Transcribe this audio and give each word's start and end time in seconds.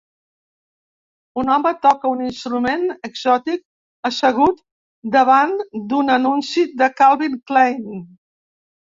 Un 1.41 1.49
home 1.55 1.71
toca 1.81 2.11
un 2.13 2.21
instrument 2.27 2.87
exòtic 3.09 3.61
assegut 4.09 4.63
davant 5.17 5.53
d'un 5.91 6.09
anunci 6.15 6.65
de 6.83 6.89
Calvin 7.03 7.37
Klein. 7.53 7.85